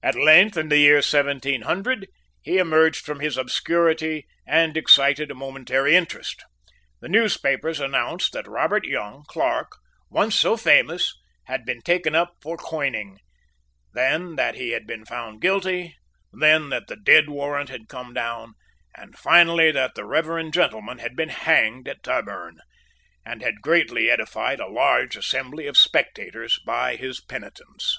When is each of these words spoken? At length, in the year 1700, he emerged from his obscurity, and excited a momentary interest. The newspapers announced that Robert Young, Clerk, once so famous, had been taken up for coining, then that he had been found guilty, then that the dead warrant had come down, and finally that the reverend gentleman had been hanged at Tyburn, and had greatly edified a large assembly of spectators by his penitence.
At 0.00 0.14
length, 0.14 0.56
in 0.56 0.70
the 0.70 0.78
year 0.78 0.98
1700, 1.02 2.06
he 2.40 2.56
emerged 2.56 3.04
from 3.04 3.20
his 3.20 3.36
obscurity, 3.36 4.26
and 4.46 4.74
excited 4.74 5.30
a 5.30 5.34
momentary 5.34 5.94
interest. 5.96 6.42
The 7.00 7.10
newspapers 7.10 7.78
announced 7.78 8.32
that 8.32 8.48
Robert 8.48 8.86
Young, 8.86 9.24
Clerk, 9.28 9.76
once 10.08 10.34
so 10.34 10.56
famous, 10.56 11.12
had 11.44 11.66
been 11.66 11.82
taken 11.82 12.14
up 12.14 12.36
for 12.40 12.56
coining, 12.56 13.18
then 13.92 14.36
that 14.36 14.54
he 14.54 14.70
had 14.70 14.86
been 14.86 15.04
found 15.04 15.42
guilty, 15.42 15.96
then 16.32 16.70
that 16.70 16.86
the 16.86 16.96
dead 16.96 17.28
warrant 17.28 17.68
had 17.68 17.86
come 17.88 18.14
down, 18.14 18.54
and 18.94 19.18
finally 19.18 19.70
that 19.72 19.94
the 19.94 20.06
reverend 20.06 20.54
gentleman 20.54 21.00
had 21.00 21.16
been 21.16 21.28
hanged 21.28 21.86
at 21.86 22.02
Tyburn, 22.02 22.60
and 23.26 23.42
had 23.42 23.60
greatly 23.60 24.10
edified 24.10 24.58
a 24.60 24.68
large 24.70 25.16
assembly 25.18 25.66
of 25.66 25.76
spectators 25.76 26.58
by 26.64 26.96
his 26.96 27.20
penitence. 27.20 27.98